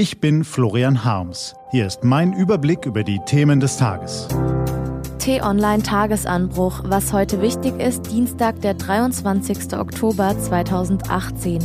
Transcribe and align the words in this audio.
Ich 0.00 0.18
bin 0.18 0.44
Florian 0.44 1.04
Harms. 1.04 1.54
Hier 1.72 1.86
ist 1.86 2.04
mein 2.04 2.32
Überblick 2.32 2.86
über 2.86 3.04
die 3.04 3.18
Themen 3.26 3.60
des 3.60 3.76
Tages. 3.76 4.28
T-Online 5.18 5.82
Tagesanbruch. 5.82 6.84
Was 6.86 7.12
heute 7.12 7.42
wichtig 7.42 7.78
ist, 7.78 8.10
Dienstag, 8.10 8.62
der 8.62 8.72
23. 8.72 9.74
Oktober 9.74 10.34
2018. 10.38 11.58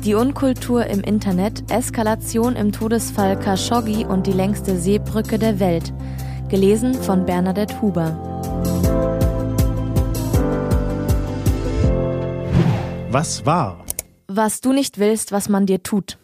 Die 0.00 0.12
Unkultur 0.12 0.84
im 0.84 1.00
Internet, 1.00 1.72
Eskalation 1.72 2.54
im 2.54 2.70
Todesfall 2.70 3.38
Khashoggi 3.38 4.04
und 4.04 4.26
die 4.26 4.32
längste 4.32 4.76
Seebrücke 4.76 5.38
der 5.38 5.58
Welt. 5.58 5.90
Gelesen 6.50 6.92
von 6.92 7.24
Bernadette 7.24 7.80
Huber. 7.80 8.14
Was 13.10 13.46
war? 13.46 13.86
Was 14.28 14.60
du 14.60 14.74
nicht 14.74 14.98
willst, 14.98 15.32
was 15.32 15.48
man 15.48 15.64
dir 15.64 15.82
tut. 15.82 16.18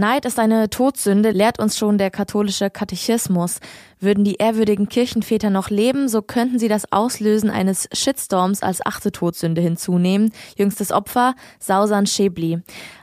Neid 0.00 0.24
ist 0.24 0.38
eine 0.38 0.70
Todsünde, 0.70 1.30
lehrt 1.30 1.58
uns 1.58 1.76
schon 1.76 1.98
der 1.98 2.10
katholische 2.10 2.70
Katechismus. 2.70 3.60
Würden 4.00 4.24
die 4.24 4.36
ehrwürdigen 4.36 4.88
Kirchenväter 4.88 5.50
noch 5.50 5.68
leben, 5.68 6.08
so 6.08 6.22
könnten 6.22 6.58
sie 6.58 6.68
das 6.68 6.90
Auslösen 6.90 7.50
eines 7.50 7.86
Shitstorms 7.92 8.62
als 8.62 8.80
achte 8.84 9.12
Todsünde 9.12 9.60
hinzunehmen. 9.60 10.32
Jüngstes 10.56 10.90
Opfer, 10.90 11.34
Sausan 11.58 12.06
Schäbli. 12.06 12.62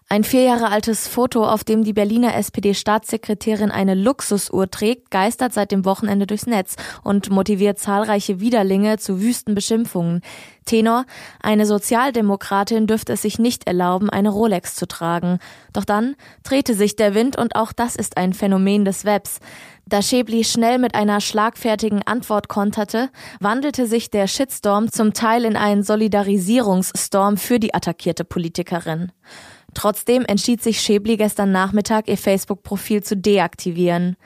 Ein 0.09 0.23
vier 0.23 0.43
Jahre 0.43 0.70
altes 0.70 1.05
Foto, 1.05 1.45
auf 1.45 1.66
dem 1.66 1.84
die 1.84 1.91
Berliner 1.91 2.34
SPD-Staatssekretärin 2.35 3.71
eine 3.71 3.93
Luxusuhr 3.93 4.71
trägt, 4.71 5.11
geistert 5.11 5.52
seit 5.52 5.73
dem 5.73 5.83
Wochenende 5.83 6.25
durchs 6.25 6.45
Netz 6.45 6.77
und 7.03 7.30
motiviert 7.30 7.77
zahlreiche 7.77 8.39
Widerlinge 8.39 8.99
zu 8.99 9.20
wüsten 9.20 9.53
Beschimpfungen. 9.53 10.21
Tenor, 10.63 11.03
eine 11.41 11.66
Sozialdemokratin 11.66 12.88
dürfte 12.88 13.13
es 13.13 13.23
sich 13.23 13.38
nicht 13.38 13.67
erlauben, 13.67 14.09
eine 14.09 14.30
Rolex 14.30 14.75
zu 14.75 14.88
tragen. 14.88 15.39
Doch 15.73 15.83
dann 15.83 16.16
drehte 16.44 16.73
sich 16.73 16.95
der 16.95 17.13
Wind 17.13 17.38
und 17.38 17.58
auch 17.58 17.73
das 17.73 17.97
ist 17.97 18.16
ein 18.16 18.31
Phänomen 18.31 18.85
des 18.85 19.03
Webs. 19.03 19.39
Da 19.85 20.02
Schäbli 20.02 20.45
schnell 20.45 20.80
mit 20.80 20.95
einer 20.95 21.19
schlagfertigen 21.19 22.02
Antwort 22.03 22.47
konterte, 22.47 23.09
wandelte 23.41 23.88
sich 23.88 24.09
der 24.09 24.28
Shitstorm 24.28 24.89
zum 24.89 25.13
Teil 25.13 25.44
in 25.44 25.58
einen 25.58 25.83
Solidarisierungsstorm 25.83 27.35
für 27.35 27.59
die 27.59 27.73
attackierte 27.73 28.23
Politikerin. 28.23 29.11
Trotzdem 29.78 30.25
entschied 30.25 30.64
sich 30.64 30.81
Schäbli 30.81 31.17
gestern 31.17 31.52
Nachmittag, 31.52 32.08
ihr 32.08 32.17
Facebook-Profil 32.17 33.03
zu 33.03 33.16
deaktivieren. 33.16 34.17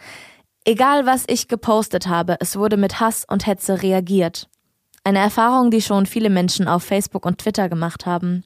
Egal 0.63 1.05
was 1.05 1.25
ich 1.27 1.49
gepostet 1.49 2.07
habe, 2.07 2.37
es 2.39 2.55
wurde 2.55 2.77
mit 2.77 3.01
Hass 3.01 3.25
und 3.29 3.45
Hetze 3.45 3.81
reagiert. 3.81 4.47
Eine 5.03 5.19
Erfahrung, 5.19 5.69
die 5.69 5.81
schon 5.81 6.05
viele 6.05 6.29
Menschen 6.29 6.69
auf 6.69 6.83
Facebook 6.83 7.25
und 7.25 7.39
Twitter 7.39 7.67
gemacht 7.67 8.05
haben. 8.05 8.45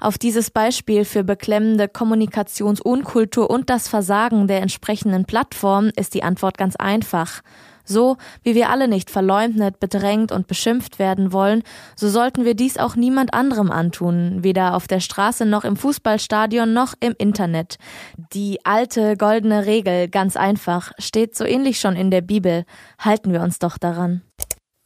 Auf 0.00 0.16
dieses 0.16 0.50
Beispiel 0.50 1.04
für 1.04 1.24
beklemmende 1.24 1.86
Kommunikationsunkultur 1.86 3.50
und 3.50 3.68
das 3.68 3.86
Versagen 3.86 4.48
der 4.48 4.62
entsprechenden 4.62 5.26
Plattformen 5.26 5.92
ist 5.94 6.14
die 6.14 6.22
Antwort 6.22 6.56
ganz 6.56 6.74
einfach. 6.76 7.42
So 7.84 8.16
wie 8.42 8.54
wir 8.54 8.70
alle 8.70 8.88
nicht 8.88 9.10
verleumdet, 9.10 9.80
bedrängt 9.80 10.32
und 10.32 10.46
beschimpft 10.46 10.98
werden 10.98 11.32
wollen, 11.32 11.62
so 11.96 12.08
sollten 12.08 12.44
wir 12.44 12.54
dies 12.54 12.78
auch 12.78 12.96
niemand 12.96 13.34
anderem 13.34 13.70
antun, 13.70 14.42
weder 14.42 14.74
auf 14.74 14.86
der 14.86 15.00
Straße 15.00 15.44
noch 15.44 15.64
im 15.64 15.76
Fußballstadion 15.76 16.72
noch 16.72 16.94
im 17.00 17.14
Internet. 17.18 17.76
Die 18.32 18.64
alte 18.64 19.16
goldene 19.16 19.66
Regel, 19.66 20.08
ganz 20.08 20.36
einfach, 20.36 20.92
steht 20.98 21.36
so 21.36 21.44
ähnlich 21.44 21.80
schon 21.80 21.96
in 21.96 22.10
der 22.10 22.22
Bibel. 22.22 22.64
Halten 22.98 23.32
wir 23.32 23.42
uns 23.42 23.58
doch 23.58 23.76
daran. 23.76 24.22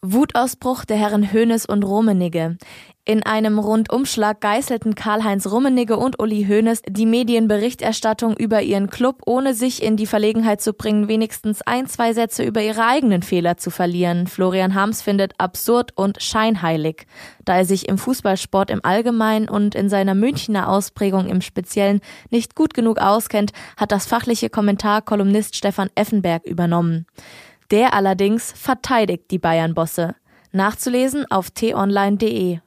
Wutausbruch 0.07 0.85
der 0.85 0.99
Herren 0.99 1.33
Hönes 1.33 1.65
und 1.65 1.83
Rummenigge. 1.83 2.59
In 3.07 3.23
einem 3.23 3.59
Rundumschlag 3.59 4.39
geißelten 4.41 4.95
Karl-Heinz 4.95 5.47
Rummenigge 5.47 5.97
und 5.97 6.21
Uli 6.21 6.45
Hoeneß 6.47 6.83
die 6.87 7.07
Medienberichterstattung 7.07 8.37
über 8.37 8.61
ihren 8.61 8.91
Club, 8.91 9.23
ohne 9.25 9.55
sich 9.55 9.83
in 9.83 9.97
die 9.97 10.07
Verlegenheit 10.07 10.61
zu 10.61 10.75
bringen, 10.75 11.09
wenigstens 11.09 11.63
ein, 11.63 11.87
zwei 11.87 12.13
Sätze 12.13 12.45
über 12.45 12.61
ihre 12.61 12.85
eigenen 12.85 13.23
Fehler 13.23 13.57
zu 13.57 13.71
verlieren. 13.71 14.27
Florian 14.27 14.75
Harms 14.75 15.01
findet 15.01 15.33
absurd 15.39 15.93
und 15.97 16.23
scheinheilig. 16.23 17.07
Da 17.47 17.57
er 17.57 17.65
sich 17.65 17.89
im 17.89 17.97
Fußballsport 17.97 18.71
im 18.71 18.81
Allgemeinen 18.83 19.49
und 19.49 19.75
in 19.75 19.89
seiner 19.89 20.15
Münchner 20.15 20.69
Ausprägung 20.69 21.29
im 21.29 21.41
Speziellen 21.41 22.01
nicht 22.29 22.55
gut 22.55 22.75
genug 22.75 22.99
auskennt, 22.99 23.53
hat 23.79 23.91
das 23.91 24.05
fachliche 24.05 24.51
Kommentar 24.51 25.01
Kolumnist 25.01 25.57
Stefan 25.57 25.89
Effenberg 25.95 26.45
übernommen. 26.45 27.07
Der 27.71 27.95
allerdings 27.95 28.53
verteidigt 28.53 29.31
die 29.31 29.39
Bayern-Bosse. 29.39 30.15
Nachzulesen 30.53 31.31
auf 31.31 31.51
t-online.de. 31.51 32.59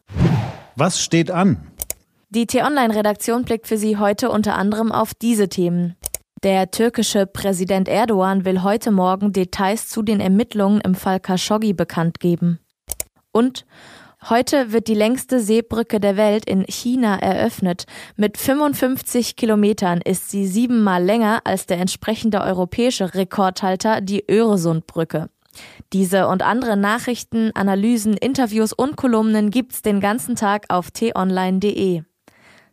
Was 0.75 1.01
steht 1.01 1.31
an? 1.31 1.71
Die 2.29 2.45
T-Online-Redaktion 2.45 3.45
blickt 3.45 3.67
für 3.67 3.77
Sie 3.77 3.97
heute 3.97 4.29
unter 4.29 4.55
anderem 4.55 4.91
auf 4.91 5.13
diese 5.13 5.47
Themen. 5.47 5.95
Der 6.43 6.69
türkische 6.69 7.25
Präsident 7.25 7.87
Erdogan 7.87 8.45
will 8.45 8.61
heute 8.61 8.91
Morgen 8.91 9.31
Details 9.31 9.87
zu 9.87 10.03
den 10.03 10.19
Ermittlungen 10.19 10.81
im 10.81 10.93
Fall 10.93 11.19
Khashoggi 11.19 11.73
bekannt 11.73 12.19
geben. 12.19 12.59
Und 13.31 13.65
heute 14.23 14.72
wird 14.72 14.88
die 14.88 14.94
längste 14.94 15.39
Seebrücke 15.39 16.00
der 16.00 16.17
Welt 16.17 16.45
in 16.45 16.66
China 16.67 17.17
eröffnet. 17.17 17.85
Mit 18.16 18.38
55 18.38 19.35
Kilometern 19.35 20.01
ist 20.01 20.29
sie 20.29 20.47
siebenmal 20.47 21.03
länger 21.03 21.41
als 21.44 21.66
der 21.66 21.78
entsprechende 21.78 22.41
europäische 22.41 23.13
Rekordhalter, 23.13 24.01
die 24.01 24.23
Öresundbrücke. 24.29 25.29
Diese 25.94 26.27
und 26.27 26.44
andere 26.44 26.77
Nachrichten, 26.77 27.51
Analysen, 27.56 28.13
Interviews 28.13 28.73
und 28.73 28.95
Kolumnen 28.95 29.51
gibt's 29.51 29.81
den 29.81 30.00
ganzen 30.00 30.35
Tag 30.35 30.66
auf 30.69 30.91
t-online.de. 30.91 32.03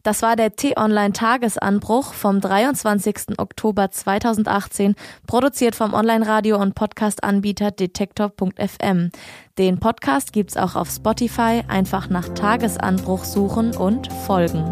Das 0.05 0.21
war 0.21 0.37
der 0.37 0.55
T-Online 0.55 1.15
Tagesanbruch 1.15 2.13
vom 2.13 2.39
23. 2.39 3.39
Oktober 3.39 3.91
2018, 3.91 4.97
produziert 5.27 5.75
vom 5.75 5.95
Online-Radio- 5.95 6.61
und 6.61 6.75
Podcast-Anbieter 6.75 7.71
Detektor.fm. 7.71 9.11
Den 9.57 9.81
Podcast 9.81 10.35
gibt's 10.35 10.59
auch 10.59 10.77
auf 10.77 10.91
Spotify. 10.91 11.63
Einfach 11.69 12.11
nach 12.11 12.29
Tagesanbruch 12.29 13.25
suchen 13.25 13.75
und 13.75 14.13
folgen. 14.27 14.63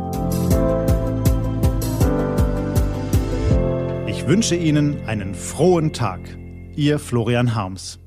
Ich 4.06 4.26
wünsche 4.26 4.54
Ihnen 4.54 5.09
einen 5.09 5.34
frohen 5.34 5.94
Tag. 5.94 6.20
Ihr 6.76 6.99
Florian 6.99 7.54
Harms. 7.54 8.01